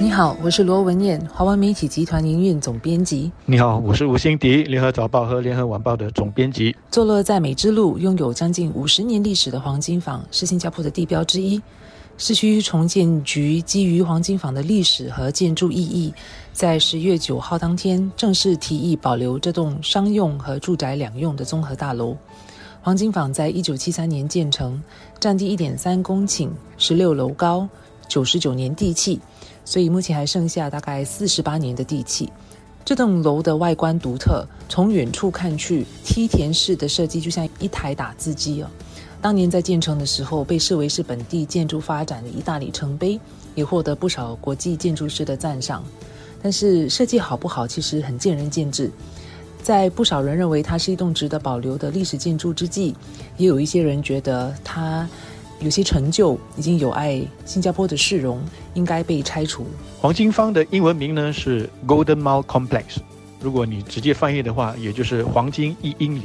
[0.00, 3.30] 你好，我是罗文燕，华文媒体集团营运总编辑。
[3.44, 6.74] 你好，我是吴欣迪，联合早报和联合晚报的总编辑。
[6.90, 11.60] 坐落在美之路，拥有将近五十年历史的黄金坊是新加坡的地标之一。
[12.16, 16.12] 市区重建局基于黄金坊的历史和建筑意义，
[16.52, 22.16] 在十月九号当天正式提议保留这栋商用和住宅两用的综合大楼。
[22.80, 24.80] 黄金坊在一九七三年建成，
[25.20, 27.68] 占地一点三公顷，十六楼高，
[28.08, 29.20] 九十九年地契。
[29.68, 32.32] 所以目前还剩下大概四十八年的地契。
[32.86, 38.70] 这栋楼的外观独特，从远处看去，梯田式的设计就像一台打字机哦。
[39.20, 43.20] 当年在建成的时候，被视为是本地建筑发展的一大里程碑，
[43.54, 45.84] 也获得不少国际建筑师的赞赏。
[46.42, 48.90] 但是设计好不好，其实很见仁见智。
[49.62, 52.94] 在不少人认为它是一栋值得保留的历史建筑之际，
[53.36, 55.06] 也有一些人觉得它。
[55.60, 58.40] 有些成就已经有碍新加坡的市容，
[58.74, 59.66] 应该被拆除。
[60.00, 62.98] 黄金坊的英文名呢是 Golden Mile Complex，
[63.40, 66.22] 如果你直接翻译的话，也就是黄金一英里。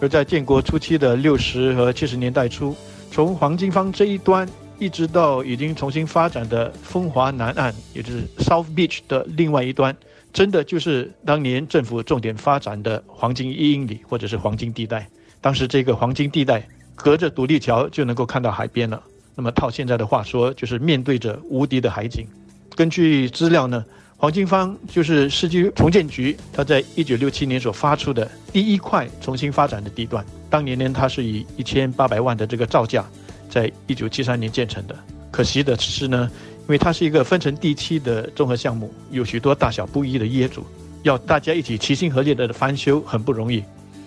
[0.00, 2.76] 而在建国初期的六十和七十年代初，
[3.10, 9.96] 从黄金坊这一端一直到已经重新发展的风华南岸，也就是 South Beach 的另外一端，
[10.32, 15.08] 真的就是当年政府重点发展的黄金一英里，或者是黄金地带。
[15.40, 16.68] 当时这个黄金地带。
[16.96, 19.00] 隔着独立桥就能够看到海边了。
[19.36, 22.26] 那么套现在的话说，就是面对着无敌的海景。
[22.74, 23.84] 根据资料呢，
[24.16, 30.24] 黄金坊就是市区重建局它在一九六七年所发出的第一块重新发展的地段。
[30.48, 33.04] 当年呢，它是以一千八百万的这个造价，
[33.50, 34.96] 在一九七三年建成的。
[35.30, 36.30] 可惜的是呢，
[36.60, 40.64] 因为它是一个分成地区的综合项目，有许多大小不一的业主，
[41.02, 43.62] 要大家一起齐心合力的翻修很不容易。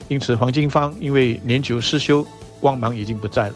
[0.08, 2.26] 因此，黄金坊因为年久失修。
[2.60, 3.56] 光芒已经不在了。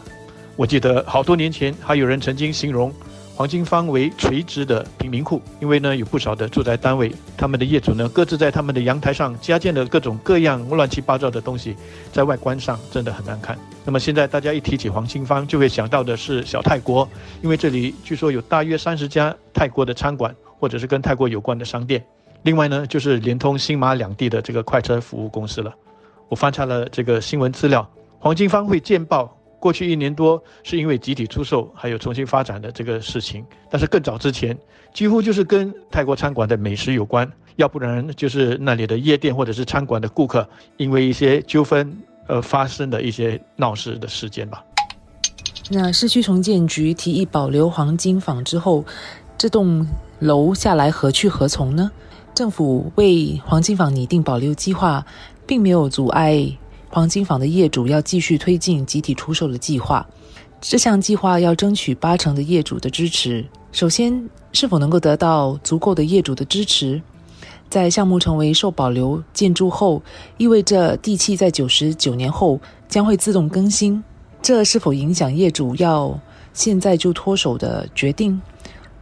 [0.56, 2.92] 我记得好多年前，还有人曾经形容
[3.34, 11.74] 黄金坊为垂直的贫民窟，因为呢有不少的住宅单位，他们的业主呢各自在他们的阳台上加建了各种各样乱七八糟的东西，
[12.12, 13.58] 在外观上真的很难看。
[13.84, 17.08] 那么现在大家一提起黄金坊，就会想到的是小泰国，
[17.42, 22.00] 因为这里据说有大约三十家泰国的餐馆，或者是跟泰国有关的商店。
[22.44, 25.74] 另外呢，就是连通新马两地的这个快车服务公司了。
[26.28, 27.84] 我翻查了这个新闻资料。
[28.18, 34.56] 黄金方会见报，过去一年多是因为集体出售还有重新发展的这个事情，但是更早之前
[34.92, 44.64] 几乎就是跟泰国餐馆的美食有关，要不然就是那里的夜店或者是餐馆的顾客因为一些纠纷而发生的一些闹事的事件吧。
[45.70, 48.84] 那市区重建局提议保留黄金坊之后，
[49.38, 49.86] 这栋
[50.18, 51.90] 楼下来何去何从呢？
[52.34, 55.06] 政府为黄金坊拟定保留计划，
[55.46, 56.46] 并没有阻碍。
[56.94, 60.06] 黄金坊的业主要继续推进集体出售的计划，
[60.60, 63.44] 这项计划要争取八成的业主的支持。
[63.72, 67.02] 首先，是否能够得到足够的业主的支持？
[67.68, 70.00] 在项目成为受保留建筑后，
[70.36, 74.00] 意味着地契在九十九年后将会自动更新，
[74.40, 76.16] 这是否影响业主要
[76.52, 78.40] 现在就脱手的决定？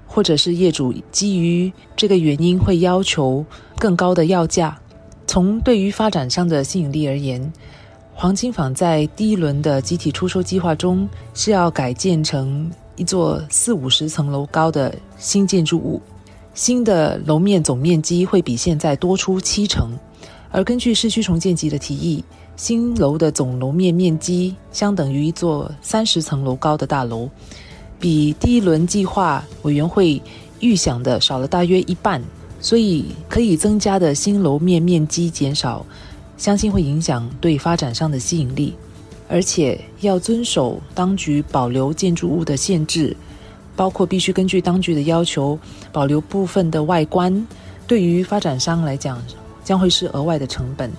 [0.07, 3.45] 或者是业主基于这个原因会要求
[3.77, 4.79] 更高的要价？
[5.27, 7.53] 从对于发展商的吸引力而言，
[8.23, 16.01] 黄金坊在第一轮的集体出售计划中是要改建成一座四五十层楼高的新建筑物，
[16.55, 19.91] 新的楼面总面积会比现在多出七成。
[20.53, 22.23] 而根据市区重建局的提议，
[22.55, 27.29] 新楼的总楼面面积相等于一座三十层楼高的大楼，
[27.99, 30.23] 比第一轮计划委员会
[30.61, 32.23] 预想的少了大约一半，
[32.61, 35.85] 所以可以增加的新楼面面积减少。
[36.37, 38.75] 相信会影响对发展商的吸引力，
[39.29, 43.17] 而且要遵守当局保留建筑物的限制，
[43.77, 45.59] 包括必须根据当局的要求
[45.93, 47.47] 保留部分的外观。
[47.87, 49.23] 对于发展商来讲，
[49.63, 50.91] 将会是额外的成本。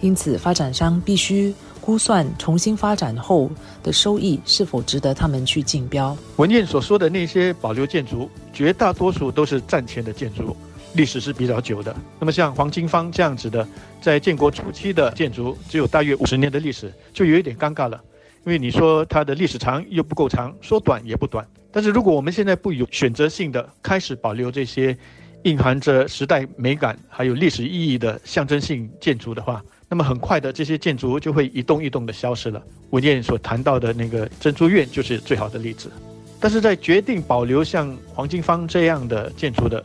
[0.00, 3.50] 因此，发展商必须估算重新发展后
[3.82, 6.16] 的收益是否值得他们去竞标。
[6.36, 10.56] 文件所说的那些保留建筑，绝大多数都是战前的建筑。
[10.98, 13.66] 历史是比较久的，那么像黄金坊这样子的，
[14.02, 18.02] 在建国初期的建筑，只有大约五十年的历史，就有一点尴尬了。
[18.44, 21.46] 因为你说它的历史长又不够长，说短也不短。
[21.70, 24.96] 但是如果我们现在不有选择性的开始保留这些
[25.44, 32.60] 蕴含着时代美感还有历史意义的象征性建筑的话，那么很快的这些建筑就会一栋一栋的消失了。
[32.90, 35.92] 文件所谈到的那个珍珠院就是最好的例子。
[36.40, 39.80] 但是在决定保留像黄金坊这样的建筑的。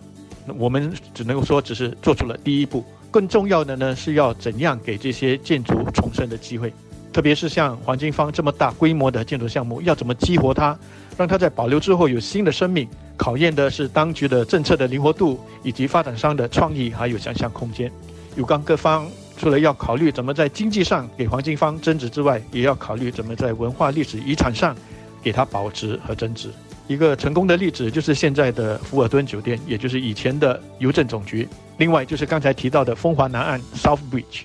[0.57, 2.83] 我们只能够说，只是做出了第一步。
[3.11, 6.73] 更重要的呢，是要怎样给这些建筑重生的机会。
[7.11, 10.75] 特别是像黄金坊这么大规模的建筑项目，要怎么激活它，
[11.15, 12.87] 让它在保留之后有新的生命？
[13.15, 17.91] 考验的是当局的政策的灵活度，以及发展商的创意还有想象空间。
[18.35, 19.07] 有关各方
[19.37, 24.75] 除了要考虑怎么在经济上给黄金坊增值之外，也要考虑怎么在文化历史遗产上
[25.21, 26.49] 给它保值和增值。
[26.87, 31.47] 一个成功的例子就是现在的福尔顿酒店，也就是以前的邮政总局。
[31.77, 34.43] 另外就是刚才提到的风华南岸 South Bridge。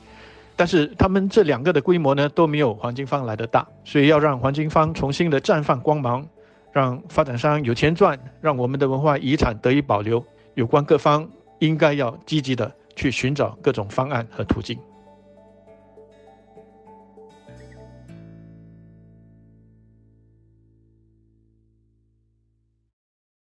[0.57, 6.27] 但是他们这两个的规模呢都没有黄金坊来的大，所以要让黄金坊重新的绽放光芒，
[6.73, 10.25] 让发展商有钱赚，让我们的文化遗产得以保留，
[10.55, 11.29] 有关各方
[11.61, 14.77] 应该要积极的去寻找各种方案和途径。